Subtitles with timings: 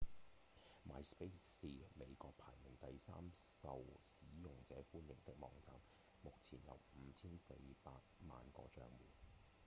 [0.87, 5.75] myspace 是美國排名第三受使用者歡迎的網站
[6.23, 7.51] 目前有5千4
[7.83, 7.91] 百
[8.27, 9.05] 萬個帳戶